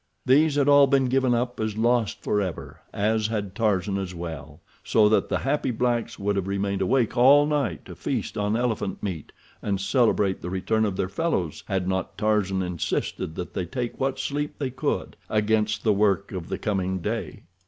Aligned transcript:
These 0.25 0.55
had 0.55 0.67
all 0.67 0.87
been 0.87 1.09
given 1.09 1.35
up 1.35 1.59
as 1.59 1.77
lost 1.77 2.23
forever, 2.23 2.79
as 2.91 3.27
had 3.27 3.53
Tarzan 3.53 3.99
as 3.99 4.15
well, 4.15 4.59
so 4.83 5.07
that 5.07 5.29
the 5.29 5.37
happy 5.37 5.69
blacks 5.69 6.17
would 6.17 6.35
have 6.37 6.47
remained 6.47 6.81
awake 6.81 7.15
all 7.15 7.45
night 7.45 7.85
to 7.85 7.93
feast 7.93 8.35
on 8.35 8.55
elephant 8.55 9.03
meat 9.03 9.31
and 9.61 9.79
celebrate 9.79 10.41
the 10.41 10.49
return 10.49 10.85
of 10.85 10.95
their 10.95 11.07
fellows, 11.07 11.63
had 11.67 11.87
not 11.87 12.17
Tarzan 12.17 12.63
insisted 12.63 13.35
that 13.35 13.53
they 13.53 13.67
take 13.67 13.99
what 13.99 14.17
sleep 14.17 14.55
they 14.57 14.71
could, 14.71 15.17
against 15.29 15.83
the 15.83 15.93
work 15.93 16.31
of 16.31 16.49
the 16.49 16.57
coming 16.57 16.97
day. 16.97 17.43